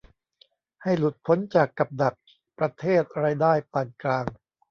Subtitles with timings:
[0.83, 2.15] ให้หลุดพ้นจากกับดัก
[2.57, 4.25] ประเทศรายได้ปานกลาง